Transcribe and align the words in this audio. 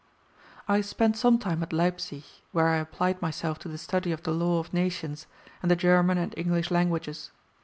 I 0.67 0.81
spent 0.81 1.15
some 1.15 1.37
time 1.37 1.61
at 1.61 1.71
Leipsic, 1.71 2.23
where 2.53 2.69
I 2.69 2.77
applied 2.77 3.21
myself 3.21 3.59
to 3.59 3.69
the 3.69 3.77
study 3.77 4.11
of 4.11 4.23
the 4.23 4.31
law 4.31 4.57
of 4.57 4.73
nations, 4.73 5.27
and 5.61 5.69
the 5.69 5.75
German 5.75 6.17
and 6.17 6.33
English 6.35 6.71
languages. 6.71 7.29